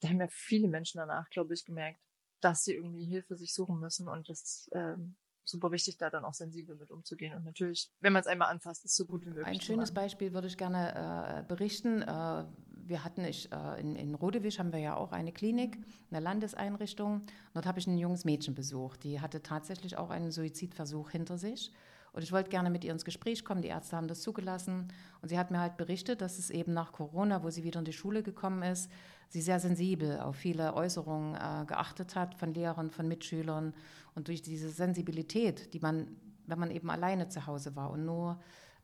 da 0.00 0.08
haben 0.08 0.20
ja 0.20 0.28
viele 0.28 0.68
Menschen 0.68 0.98
danach, 0.98 1.30
glaube 1.30 1.54
ich, 1.54 1.64
gemerkt, 1.64 2.00
dass 2.40 2.64
sie 2.64 2.74
irgendwie 2.74 3.04
Hilfe 3.04 3.36
sich 3.36 3.54
suchen 3.54 3.78
müssen 3.78 4.08
und 4.08 4.28
das 4.28 4.42
ist 4.42 4.70
ähm, 4.72 5.16
super 5.44 5.70
wichtig, 5.70 5.96
da 5.96 6.10
dann 6.10 6.24
auch 6.24 6.34
sensibel 6.34 6.76
mit 6.76 6.90
umzugehen. 6.90 7.34
Und 7.34 7.44
natürlich, 7.44 7.90
wenn 8.00 8.12
man 8.12 8.20
es 8.20 8.26
einmal 8.26 8.50
anfasst, 8.50 8.84
ist 8.84 8.96
so 8.96 9.06
gut 9.06 9.24
wie 9.24 9.30
möglich. 9.30 9.46
Ein 9.46 9.60
schönes 9.60 9.92
Beispiel 9.92 10.32
würde 10.32 10.48
ich 10.48 10.56
gerne 10.56 11.40
äh, 11.40 11.42
berichten. 11.46 12.02
Äh, 12.02 12.44
wir 12.86 13.04
hatten 13.04 13.24
ich, 13.24 13.50
äh, 13.52 13.80
in, 13.80 13.96
in 13.96 14.14
Rodewisch 14.14 14.58
haben 14.58 14.72
wir 14.72 14.80
ja 14.80 14.96
auch 14.96 15.12
eine 15.12 15.32
Klinik, 15.32 15.78
eine 16.10 16.20
Landeseinrichtung. 16.20 17.22
Dort 17.52 17.66
habe 17.66 17.78
ich 17.78 17.86
ein 17.86 17.98
junges 17.98 18.24
Mädchen 18.24 18.54
besucht. 18.54 19.04
Die 19.04 19.20
hatte 19.20 19.42
tatsächlich 19.42 19.96
auch 19.96 20.10
einen 20.10 20.30
Suizidversuch 20.30 21.10
hinter 21.10 21.38
sich. 21.38 21.72
Und 22.14 22.22
ich 22.22 22.30
wollte 22.30 22.48
gerne 22.48 22.70
mit 22.70 22.84
ihr 22.84 22.92
ins 22.92 23.04
Gespräch 23.04 23.44
kommen. 23.44 23.60
Die 23.60 23.68
Ärzte 23.68 23.96
haben 23.96 24.06
das 24.06 24.22
zugelassen. 24.22 24.86
Und 25.20 25.28
sie 25.28 25.38
hat 25.38 25.50
mir 25.50 25.58
halt 25.58 25.76
berichtet, 25.76 26.20
dass 26.20 26.38
es 26.38 26.48
eben 26.48 26.72
nach 26.72 26.92
Corona, 26.92 27.42
wo 27.42 27.50
sie 27.50 27.64
wieder 27.64 27.80
in 27.80 27.84
die 27.84 27.92
Schule 27.92 28.22
gekommen 28.22 28.62
ist, 28.62 28.88
sie 29.28 29.42
sehr 29.42 29.58
sensibel 29.58 30.20
auf 30.20 30.36
viele 30.36 30.74
Äußerungen 30.74 31.34
äh, 31.34 31.64
geachtet 31.66 32.14
hat 32.14 32.36
von 32.36 32.54
Lehrern, 32.54 32.90
von 32.90 33.08
Mitschülern. 33.08 33.74
Und 34.14 34.28
durch 34.28 34.42
diese 34.42 34.70
Sensibilität, 34.70 35.74
die 35.74 35.80
man, 35.80 36.06
wenn 36.46 36.60
man 36.60 36.70
eben 36.70 36.88
alleine 36.88 37.28
zu 37.28 37.48
Hause 37.48 37.74
war 37.74 37.90
und 37.90 38.04
nur 38.04 38.38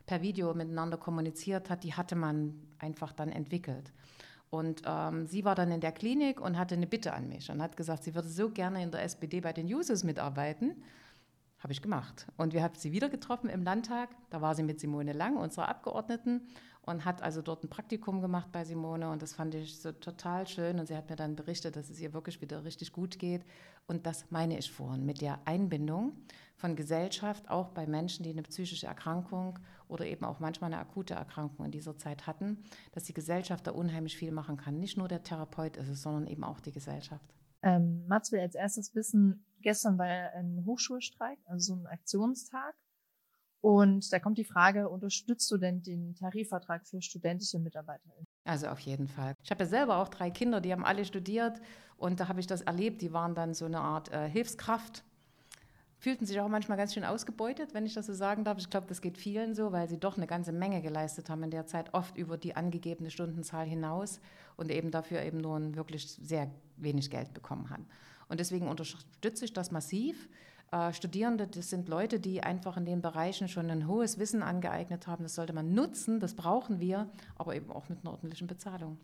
per 0.07 0.23
Video 0.23 0.53
miteinander 0.53 0.97
kommuniziert 0.97 1.71
hat, 1.71 1.85
die 1.85 1.95
hatte 1.95 2.17
man 2.17 2.61
einfach 2.81 3.13
dann 3.13 3.31
entwickelt. 3.31 3.93
Und 4.51 4.83
ähm, 4.85 5.29
sie 5.29 5.45
war 5.45 5.55
dann 5.55 5.71
in 5.71 5.81
der 5.81 5.93
Klinik 5.93 6.41
und 6.41 6.59
hatte 6.59 6.75
eine 6.75 6.89
Bitte 6.89 7.13
an 7.13 7.29
mich 7.29 7.49
und 7.49 7.63
hat 7.63 7.77
gesagt, 7.77 8.03
sie 8.03 8.17
würde 8.17 8.29
so 8.29 8.51
gerne 8.51 8.83
in 8.83 8.91
der 8.91 9.05
SPD 9.05 9.41
bei 9.41 9.53
den 9.53 9.73
Users 9.73 10.03
mitarbeiten. 10.03 10.83
Habe 11.61 11.73
ich 11.73 11.83
gemacht. 11.83 12.27
Und 12.37 12.55
wir 12.55 12.63
haben 12.63 12.75
sie 12.75 12.91
wieder 12.91 13.09
getroffen 13.09 13.51
im 13.51 13.63
Landtag. 13.63 14.09
Da 14.31 14.41
war 14.41 14.55
sie 14.55 14.63
mit 14.63 14.81
Simone 14.81 15.13
Lang, 15.13 15.37
unserer 15.37 15.69
Abgeordneten, 15.69 16.47
und 16.83 17.05
hat 17.05 17.23
also 17.23 17.43
dort 17.43 17.63
ein 17.63 17.69
Praktikum 17.69 18.23
gemacht 18.23 18.51
bei 18.51 18.65
Simone. 18.65 19.11
Und 19.11 19.21
das 19.21 19.35
fand 19.35 19.55
ich 19.55 19.79
so 19.79 19.93
total 19.93 20.47
schön. 20.47 20.81
Und 20.81 20.87
sie 20.87 20.97
hat 20.97 21.11
mir 21.11 21.17
dann 21.17 21.37
berichtet, 21.37 21.77
dass 21.77 21.91
es 21.91 22.01
ihr 22.01 22.15
wirklich 22.15 22.41
wieder 22.41 22.65
richtig 22.65 22.93
gut 22.93 23.19
geht. 23.19 23.45
Und 23.87 24.07
das 24.07 24.31
meine 24.31 24.59
ich 24.59 24.73
vorhin 24.73 25.05
mit 25.05 25.21
der 25.21 25.39
Einbindung 25.45 26.13
von 26.57 26.77
Gesellschaft, 26.77 27.51
auch 27.51 27.69
bei 27.69 27.87
Menschen, 27.87 28.23
die 28.23 28.31
eine 28.31 28.43
psychische 28.43 28.87
Erkrankung 28.87 29.59
oder 29.89 30.07
eben 30.07 30.25
auch 30.25 30.41
manchmal 30.41 30.73
eine 30.73 30.81
akute 30.81 31.15
Erkrankung 31.15 31.67
in 31.67 31.73
dieser 31.73 31.97
Zeit 31.99 32.27
hatten, 32.27 32.63
dass 32.93 33.05
die 33.05 33.15
Gesellschaft 33.15 33.67
da 33.67 33.73
unheimlich 33.73 34.17
viel 34.17 34.31
machen 34.33 34.57
kann. 34.57 34.79
Nicht 34.79 34.97
nur 34.97 35.09
der 35.09 35.23
Therapeut 35.23 35.77
ist 35.77 35.89
es, 35.89 36.03
sondern 36.03 36.27
eben 36.27 36.45
auch 36.45 36.61
die 36.61 36.73
Gesellschaft. 36.73 37.35
Ähm, 37.63 38.07
Mats 38.07 38.33
will 38.33 38.41
als 38.41 38.55
erstes 38.55 38.95
wissen, 38.95 39.45
gestern 39.61 39.99
war 39.99 40.07
ein 40.07 40.65
Hochschulstreik, 40.65 41.39
also 41.47 41.75
so 41.75 41.81
ein 41.81 41.87
Aktionstag. 41.87 42.75
Und 43.63 44.11
da 44.13 44.19
kommt 44.19 44.39
die 44.39 44.45
Frage, 44.45 44.89
unterstützt 44.89 45.51
du 45.51 45.59
denn 45.59 45.83
den 45.83 46.15
Tarifvertrag 46.15 46.87
für 46.87 47.03
studentische 47.03 47.59
MitarbeiterInnen? 47.59 48.27
Also 48.45 48.69
auf 48.69 48.81
jeden 48.81 49.07
Fall. 49.07 49.35
Ich 49.43 49.51
habe 49.51 49.65
ja 49.65 49.69
selber 49.69 49.99
auch 49.99 50.09
drei 50.09 50.31
Kinder, 50.31 50.63
die 50.63 50.73
haben 50.73 50.85
alle 50.85 51.05
studiert 51.05 51.61
und 51.97 52.21
da 52.21 52.29
habe 52.29 52.41
ich 52.41 52.47
das 52.47 52.63
erlebt. 52.63 53.03
Die 53.03 53.13
waren 53.13 53.35
dann 53.35 53.53
so 53.53 53.67
eine 53.67 53.81
Art 53.81 54.11
äh, 54.13 54.31
Hilfskraft 54.31 55.05
fühlten 56.01 56.25
sich 56.25 56.41
auch 56.41 56.49
manchmal 56.49 56.79
ganz 56.79 56.95
schön 56.95 57.05
ausgebeutet, 57.05 57.75
wenn 57.75 57.85
ich 57.85 57.95
das 57.95 58.07
so 58.07 58.15
sagen 58.15 58.43
darf. 58.43 58.59
Ich 58.59 58.71
glaube, 58.71 58.87
das 58.89 59.03
geht 59.03 59.19
vielen 59.19 59.55
so, 59.55 59.71
weil 59.71 59.89
sie 59.89 59.99
doch 59.99 60.17
eine 60.17 60.27
ganze 60.27 60.51
Menge 60.51 60.81
geleistet 60.81 61.29
haben 61.29 61.43
in 61.43 61.51
der 61.51 61.67
Zeit, 61.67 61.93
oft 61.93 62.17
über 62.17 62.39
die 62.39 62.57
angegebene 62.57 63.11
Stundenzahl 63.11 63.67
hinaus 63.67 64.21
und 64.57 64.71
eben 64.71 64.91
dafür 64.91 65.23
eben 65.23 65.39
nur 65.39 65.57
ein 65.57 65.77
wirklich 65.77 66.11
sehr 66.11 66.51
wenig 66.79 67.11
Geld 67.11 67.35
bekommen 67.35 67.69
haben. 67.69 67.87
Und 68.29 68.41
deswegen 68.41 68.67
unterstütze 68.67 69.45
ich 69.45 69.53
das 69.53 69.71
massiv. 69.71 70.29
Äh, 70.73 70.93
Studierende, 70.95 71.47
das 71.47 71.69
sind 71.69 71.89
Leute, 71.89 72.19
die 72.19 72.43
einfach 72.43 72.79
in 72.79 72.87
den 72.87 73.03
Bereichen 73.03 73.49
schon 73.49 73.71
ein 73.71 73.87
hohes 73.87 74.19
Wissen 74.19 74.43
angeeignet 74.43 75.07
haben. 75.07 75.25
Das 75.25 75.35
sollte 75.35 75.53
man 75.53 75.75
nutzen, 75.75 76.19
das 76.19 76.35
brauchen 76.35 76.81
wir, 76.81 77.11
aber 77.37 77.55
eben 77.55 77.71
auch 77.71 77.91
mit 77.91 78.01
einer 78.01 78.13
ordentlichen 78.13 78.47
Bezahlung. 78.47 78.99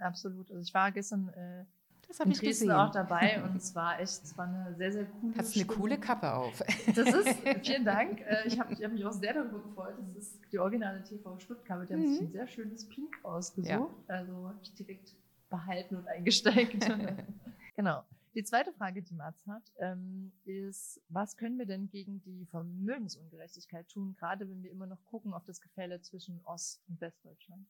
Absolut. 0.00 0.50
Also 0.50 0.62
ich 0.62 0.74
war 0.74 0.90
gestern 0.90 1.28
äh, 1.28 1.64
das 2.12 2.20
habe 2.20 2.30
ich 2.30 2.38
Dresden 2.38 2.66
gesehen. 2.66 2.70
auch 2.72 2.90
dabei 2.90 3.42
und 3.42 3.56
es 3.56 3.74
war 3.74 3.98
echt, 4.00 4.22
es 4.22 4.36
war 4.36 4.46
eine 4.46 4.74
sehr, 4.76 4.92
sehr 4.92 5.04
coole 5.06 5.34
Hast 5.36 5.56
eine 5.56 5.64
coole 5.66 5.98
Kappe 5.98 6.32
auf. 6.32 6.62
Das 6.94 7.08
ist, 7.08 7.38
vielen 7.64 7.84
Dank. 7.84 8.20
Äh, 8.20 8.46
Ich 8.46 8.58
habe 8.60 8.72
ich 8.72 8.82
hab 8.84 8.92
mich 8.92 9.04
auch 9.04 9.12
sehr 9.12 9.32
darüber 9.34 9.60
gefreut. 9.60 9.94
Das 10.14 10.24
ist 10.24 10.38
die 10.52 10.58
originale 10.58 11.02
TV 11.02 11.38
Stuttgart. 11.38 11.88
Die 11.88 11.94
haben 11.94 12.06
sich 12.12 12.20
Mhm. 12.20 12.26
ein 12.28 12.32
sehr 12.32 12.46
schönes 12.46 12.88
Pink 12.88 13.14
ausgesucht. 13.24 13.68
Ja. 13.70 13.88
Also 14.08 14.32
habe 14.48 14.58
ich 14.62 14.74
direkt 14.74 15.14
behalten 15.48 15.96
und 15.96 16.06
eingesteckt. 16.08 16.86
genau. 17.76 18.02
Die 18.34 18.44
zweite 18.44 18.72
Frage, 18.72 19.02
die 19.02 19.12
Mats 19.14 19.46
hat, 19.46 19.62
ähm, 19.78 20.32
ist, 20.44 21.02
was 21.10 21.36
können 21.36 21.58
wir 21.58 21.66
denn 21.66 21.88
gegen 21.90 22.22
die 22.22 22.46
Vermögensungerechtigkeit 22.46 23.88
tun, 23.88 24.14
gerade 24.18 24.48
wenn 24.48 24.62
wir 24.62 24.70
immer 24.70 24.86
noch 24.86 25.04
gucken 25.04 25.34
auf 25.34 25.44
das 25.44 25.60
Gefälle 25.60 26.00
zwischen 26.00 26.40
Ost- 26.44 26.80
und 26.88 26.98
Westdeutschland? 27.00 27.66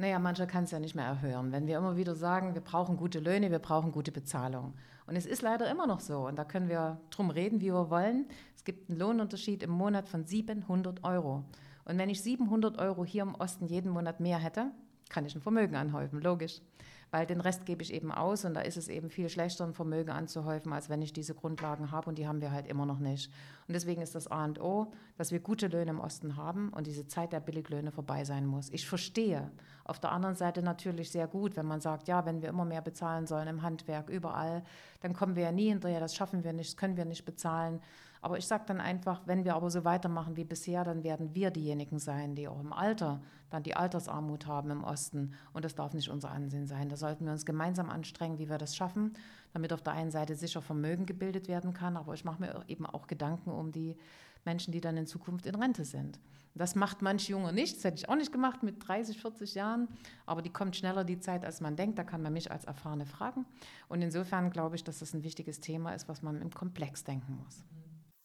Naja, 0.00 0.18
mancher 0.18 0.46
kann 0.46 0.64
es 0.64 0.70
ja 0.70 0.80
nicht 0.80 0.94
mehr 0.94 1.04
erhören. 1.04 1.52
Wenn 1.52 1.66
wir 1.66 1.76
immer 1.76 1.94
wieder 1.94 2.14
sagen, 2.14 2.54
wir 2.54 2.62
brauchen 2.62 2.96
gute 2.96 3.20
Löhne, 3.20 3.50
wir 3.50 3.58
brauchen 3.58 3.92
gute 3.92 4.12
Bezahlung. 4.12 4.72
Und 5.06 5.14
es 5.14 5.26
ist 5.26 5.42
leider 5.42 5.70
immer 5.70 5.86
noch 5.86 6.00
so. 6.00 6.26
Und 6.26 6.36
da 6.36 6.44
können 6.44 6.70
wir 6.70 6.98
drum 7.10 7.28
reden, 7.28 7.60
wie 7.60 7.66
wir 7.66 7.90
wollen. 7.90 8.24
Es 8.56 8.64
gibt 8.64 8.88
einen 8.88 8.98
Lohnunterschied 8.98 9.62
im 9.62 9.68
Monat 9.68 10.08
von 10.08 10.24
700 10.24 11.04
Euro. 11.04 11.44
Und 11.84 11.98
wenn 11.98 12.08
ich 12.08 12.22
700 12.22 12.78
Euro 12.78 13.04
hier 13.04 13.24
im 13.24 13.34
Osten 13.34 13.66
jeden 13.66 13.90
Monat 13.90 14.20
mehr 14.20 14.38
hätte, 14.38 14.70
kann 15.10 15.26
ich 15.26 15.34
ein 15.34 15.42
Vermögen 15.42 15.76
anhäufen, 15.76 16.22
logisch. 16.22 16.62
Weil 17.10 17.26
den 17.26 17.40
Rest 17.40 17.66
gebe 17.66 17.82
ich 17.82 17.92
eben 17.92 18.12
aus 18.12 18.44
und 18.44 18.54
da 18.54 18.60
ist 18.60 18.76
es 18.76 18.88
eben 18.88 19.10
viel 19.10 19.28
schlechter, 19.28 19.64
ein 19.64 19.74
Vermögen 19.74 20.10
anzuhäufen, 20.10 20.72
als 20.72 20.88
wenn 20.88 21.02
ich 21.02 21.12
diese 21.12 21.34
Grundlagen 21.34 21.90
habe 21.90 22.08
und 22.08 22.18
die 22.18 22.28
haben 22.28 22.40
wir 22.40 22.52
halt 22.52 22.66
immer 22.68 22.86
noch 22.86 23.00
nicht. 23.00 23.32
Und 23.66 23.74
deswegen 23.74 24.00
ist 24.00 24.14
das 24.14 24.28
A 24.28 24.44
und 24.44 24.60
O, 24.60 24.92
dass 25.16 25.32
wir 25.32 25.40
gute 25.40 25.66
Löhne 25.66 25.90
im 25.90 26.00
Osten 26.00 26.36
haben 26.36 26.70
und 26.70 26.86
diese 26.86 27.06
Zeit 27.06 27.32
der 27.32 27.40
Billiglöhne 27.40 27.90
vorbei 27.90 28.24
sein 28.24 28.46
muss. 28.46 28.70
Ich 28.70 28.86
verstehe 28.86 29.50
auf 29.84 29.98
der 29.98 30.12
anderen 30.12 30.36
Seite 30.36 30.62
natürlich 30.62 31.10
sehr 31.10 31.26
gut, 31.26 31.56
wenn 31.56 31.66
man 31.66 31.80
sagt, 31.80 32.06
ja, 32.06 32.24
wenn 32.24 32.42
wir 32.42 32.48
immer 32.48 32.64
mehr 32.64 32.82
bezahlen 32.82 33.26
sollen 33.26 33.48
im 33.48 33.62
Handwerk, 33.62 34.08
überall, 34.08 34.62
dann 35.00 35.14
kommen 35.14 35.34
wir 35.34 35.44
ja 35.44 35.52
nie 35.52 35.68
hinterher, 35.68 35.98
das 35.98 36.14
schaffen 36.14 36.44
wir 36.44 36.52
nicht, 36.52 36.70
das 36.70 36.76
können 36.76 36.96
wir 36.96 37.04
nicht 37.04 37.24
bezahlen. 37.24 37.80
Aber 38.22 38.36
ich 38.36 38.46
sage 38.46 38.64
dann 38.66 38.80
einfach, 38.80 39.22
wenn 39.26 39.44
wir 39.44 39.54
aber 39.54 39.70
so 39.70 39.84
weitermachen 39.84 40.36
wie 40.36 40.44
bisher, 40.44 40.84
dann 40.84 41.02
werden 41.02 41.34
wir 41.34 41.50
diejenigen 41.50 41.98
sein, 41.98 42.34
die 42.34 42.48
auch 42.48 42.60
im 42.60 42.72
Alter 42.72 43.20
dann 43.48 43.62
die 43.62 43.74
Altersarmut 43.74 44.46
haben 44.46 44.70
im 44.70 44.84
Osten. 44.84 45.32
Und 45.54 45.64
das 45.64 45.74
darf 45.74 45.94
nicht 45.94 46.10
unser 46.10 46.30
Ansehen 46.30 46.66
sein. 46.66 46.88
Da 46.88 46.96
sollten 47.00 47.24
wir 47.24 47.32
uns 47.32 47.44
gemeinsam 47.44 47.90
anstrengen, 47.90 48.38
wie 48.38 48.48
wir 48.48 48.58
das 48.58 48.76
schaffen, 48.76 49.14
damit 49.52 49.72
auf 49.72 49.82
der 49.82 49.94
einen 49.94 50.12
Seite 50.12 50.36
sicher 50.36 50.62
Vermögen 50.62 51.06
gebildet 51.06 51.48
werden 51.48 51.74
kann. 51.74 51.96
Aber 51.96 52.14
ich 52.14 52.24
mache 52.24 52.40
mir 52.40 52.64
eben 52.68 52.86
auch 52.86 53.08
Gedanken 53.08 53.50
um 53.50 53.72
die 53.72 53.96
Menschen, 54.44 54.70
die 54.72 54.80
dann 54.80 54.96
in 54.96 55.06
Zukunft 55.06 55.46
in 55.46 55.56
Rente 55.56 55.84
sind. 55.84 56.20
Das 56.54 56.74
macht 56.74 57.00
manch 57.02 57.28
Junge 57.28 57.52
nicht. 57.52 57.76
Das 57.76 57.84
hätte 57.84 57.96
ich 57.96 58.08
auch 58.08 58.16
nicht 58.16 58.32
gemacht 58.32 58.62
mit 58.62 58.86
30, 58.86 59.20
40 59.20 59.54
Jahren. 59.54 59.88
Aber 60.26 60.42
die 60.42 60.50
kommt 60.50 60.76
schneller 60.76 61.04
die 61.04 61.20
Zeit, 61.20 61.44
als 61.44 61.60
man 61.60 61.76
denkt. 61.76 61.98
Da 61.98 62.04
kann 62.04 62.22
man 62.22 62.32
mich 62.32 62.50
als 62.50 62.64
Erfahrene 62.64 63.06
fragen. 63.06 63.46
Und 63.88 64.02
insofern 64.02 64.50
glaube 64.50 64.76
ich, 64.76 64.84
dass 64.84 64.98
das 64.98 65.14
ein 65.14 65.22
wichtiges 65.22 65.60
Thema 65.60 65.94
ist, 65.94 66.08
was 66.08 66.22
man 66.22 66.40
im 66.40 66.50
Komplex 66.50 67.04
denken 67.04 67.38
muss. 67.44 67.64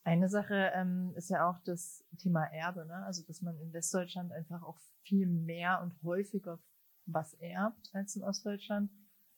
Eine 0.03 0.29
Sache 0.29 0.71
ähm, 0.75 1.13
ist 1.15 1.29
ja 1.29 1.49
auch 1.49 1.59
das 1.65 2.03
Thema 2.19 2.43
Erbe, 2.45 2.85
ne? 2.85 3.03
also 3.05 3.23
dass 3.23 3.41
man 3.41 3.57
in 3.57 3.73
Westdeutschland 3.73 4.31
einfach 4.31 4.61
auch 4.61 4.77
viel 5.03 5.25
mehr 5.25 5.81
und 5.81 5.95
häufiger 6.03 6.59
was 7.05 7.33
erbt 7.35 7.89
als 7.93 8.15
in 8.15 8.23
Ostdeutschland. 8.23 8.91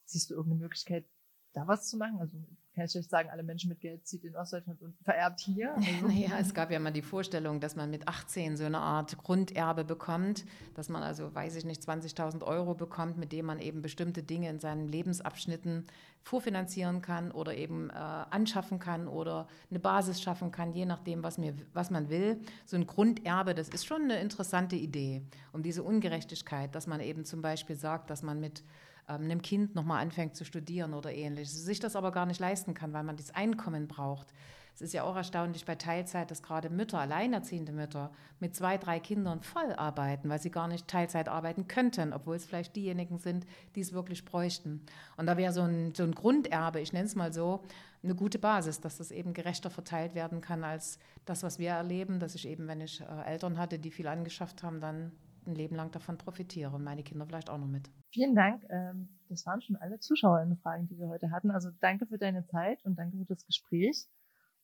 Siehst 0.05 0.29
du 0.29 0.36
irgendeine 0.36 0.62
Möglichkeit, 0.62 1.05
da 1.53 1.67
was 1.67 1.89
zu 1.89 1.97
machen? 1.97 2.19
Also 2.19 2.38
kann 2.77 2.86
ich 2.86 2.96
euch 2.96 3.07
sagen, 3.07 3.29
alle 3.31 3.41
Menschen 3.41 3.69
mit 3.69 3.81
Geld 3.81 4.05
zieht 4.05 4.24
in 4.24 4.36
Ostdeutschland 4.36 4.79
und 4.84 4.96
vererbt 5.03 5.39
hier. 5.39 5.75
Also, 5.88 6.07
Naja, 6.07 6.38
es 6.39 6.53
gab 6.53 6.69
ja 6.69 6.79
mal 6.79 6.91
die 6.91 7.01
Vorstellung, 7.01 7.60
dass 7.60 7.75
man 7.75 7.89
mit 7.89 8.07
18 8.07 8.55
so 8.55 8.65
eine 8.65 8.77
Art 8.77 9.17
Grunderbe 9.17 9.84
bekommt, 9.84 10.46
dass 10.75 10.88
man 10.89 11.01
also, 11.01 11.34
weiß 11.34 11.55
ich 11.55 11.65
nicht, 11.65 11.81
20.000 11.81 12.43
Euro 12.43 12.75
bekommt, 12.75 13.17
mit 13.17 13.31
dem 13.31 13.48
man 13.48 13.60
eben 13.60 13.81
bestimmte 13.81 14.22
Dinge 14.22 14.50
in 14.50 14.60
seinen 14.60 14.88
Lebensabschnitten 14.88 15.88
vorfinanzieren 16.22 17.01
kann 17.01 17.31
oder 17.31 17.55
eben 17.55 17.89
äh, 17.89 17.93
anschaffen 17.93 18.77
kann 18.77 19.07
oder 19.07 19.48
eine 19.72 19.79
Basis 19.79 20.22
schaffen 20.22 20.51
kann, 20.51 20.72
je 20.72 20.86
nachdem, 20.86 21.24
was, 21.24 21.39
mir, 21.39 21.55
was 21.74 21.89
man 21.89 22.10
will. 22.10 22.39
So 22.65 22.77
ein 22.77 22.86
Grunderbe, 22.86 23.55
das 23.55 23.69
ist 23.69 23.88
schon 23.88 24.03
eine 24.03 24.19
interessante 24.19 24.75
Idee, 24.75 25.24
um 25.51 25.63
diese 25.63 25.81
Ungerechtigkeit, 25.81 26.75
dass 26.75 26.86
man 26.86 27.00
eben 27.00 27.25
zum 27.25 27.41
Beispiel 27.41 27.75
sagt, 27.75 28.12
dass 28.12 28.22
man 28.22 28.39
mit 28.39 28.63
einem 29.07 29.41
Kind 29.41 29.75
nochmal 29.75 30.01
anfängt 30.01 30.35
zu 30.35 30.45
studieren 30.45 30.93
oder 30.93 31.13
ähnliches, 31.13 31.63
sich 31.63 31.79
das 31.79 31.95
aber 31.95 32.11
gar 32.11 32.25
nicht 32.25 32.39
leisten 32.39 32.73
kann, 32.73 32.93
weil 32.93 33.03
man 33.03 33.17
das 33.17 33.33
Einkommen 33.33 33.87
braucht. 33.87 34.33
Es 34.75 34.81
ist 34.81 34.93
ja 34.93 35.01
auch 35.01 35.15
erstaunlich 35.15 35.65
bei 35.65 35.73
Teilzeit, 35.73 36.29
dass 36.29 36.43
gerade 36.43 36.69
Mütter, 36.69 36.99
alleinerziehende 36.99 37.71
Mütter 37.71 38.11
mit 38.39 38.55
zwei, 38.55 38.77
drei 38.77 38.99
Kindern 38.99 39.41
voll 39.41 39.73
arbeiten, 39.73 40.29
weil 40.29 40.39
sie 40.39 40.51
gar 40.51 40.67
nicht 40.67 40.87
Teilzeit 40.87 41.29
arbeiten 41.29 41.67
könnten, 41.67 42.13
obwohl 42.13 42.35
es 42.35 42.45
vielleicht 42.45 42.75
diejenigen 42.75 43.17
sind, 43.17 43.47
die 43.73 43.79
es 43.79 43.91
wirklich 43.91 44.23
bräuchten. 44.23 44.85
Und 45.15 45.25
da 45.25 45.35
wäre 45.35 45.51
so 45.51 45.63
ein, 45.63 45.95
so 45.95 46.03
ein 46.03 46.13
Grunderbe, 46.13 46.79
ich 46.79 46.93
nenne 46.93 47.07
es 47.07 47.15
mal 47.15 47.33
so, 47.33 47.63
eine 48.03 48.13
gute 48.13 48.37
Basis, 48.37 48.79
dass 48.79 48.97
das 48.97 49.09
eben 49.09 49.33
gerechter 49.33 49.71
verteilt 49.71 50.13
werden 50.13 50.41
kann 50.41 50.63
als 50.63 50.99
das, 51.25 51.41
was 51.41 51.57
wir 51.57 51.71
erleben, 51.71 52.19
dass 52.19 52.35
ich 52.35 52.47
eben, 52.47 52.67
wenn 52.67 52.81
ich 52.81 53.01
äh, 53.01 53.25
Eltern 53.25 53.57
hatte, 53.57 53.79
die 53.79 53.89
viel 53.89 54.07
angeschafft 54.07 54.61
haben, 54.61 54.79
dann 54.79 55.11
ein 55.47 55.55
Leben 55.55 55.75
lang 55.75 55.91
davon 55.91 56.17
profitiere 56.17 56.75
und 56.75 56.83
meine 56.83 57.03
Kinder 57.03 57.25
vielleicht 57.25 57.49
auch 57.49 57.57
noch 57.57 57.67
mit. 57.67 57.89
Vielen 58.11 58.35
Dank. 58.35 58.63
Ähm, 58.69 59.09
das 59.29 59.45
waren 59.45 59.61
schon 59.61 59.75
alle 59.75 59.99
Zuschauerinnenfragen, 59.99 60.87
die 60.87 60.97
wir 60.97 61.07
heute 61.07 61.31
hatten. 61.31 61.51
Also 61.51 61.69
danke 61.79 62.05
für 62.05 62.17
deine 62.17 62.45
Zeit 62.45 62.83
und 62.85 62.97
danke 62.97 63.17
für 63.17 63.25
das 63.25 63.45
Gespräch. 63.45 64.07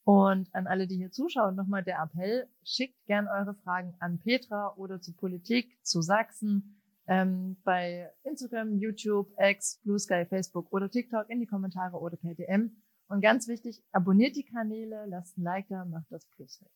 Und 0.06 0.54
an 0.54 0.68
alle, 0.68 0.88
die 0.88 0.98
hier 0.98 1.12
zuschauen, 1.12 1.56
nochmal 1.56 1.84
der 1.84 2.02
Appell, 2.02 2.48
schickt 2.64 3.06
gern 3.06 3.28
eure 3.28 3.56
Fragen 3.56 3.96
an 4.00 4.20
Petra 4.20 4.74
oder 4.76 5.00
zu 5.00 5.14
Politik, 5.14 5.78
zu 5.82 6.02
Sachsen, 6.02 6.82
ähm, 7.08 7.58
bei 7.64 8.12
Instagram, 8.24 8.78
YouTube, 8.78 9.34
X, 9.38 9.80
Blue 9.84 10.00
Sky, 10.00 10.26
Facebook 10.26 10.72
oder 10.72 10.90
TikTok 10.90 11.30
in 11.30 11.40
die 11.40 11.46
Kommentare 11.46 11.98
oder 11.98 12.18
per 12.18 12.36
DM. 12.36 12.76
Und 13.08 13.22
ganz 13.22 13.48
wichtig, 13.48 13.82
abonniert 13.92 14.36
die 14.36 14.46
Kanäle, 14.46 15.06
lasst 15.08 15.38
ein 15.38 15.44
Like 15.44 15.68
da, 15.70 15.86
macht 15.86 16.12
das 16.12 16.26
Plus 16.36 16.62
weg. 16.62 16.72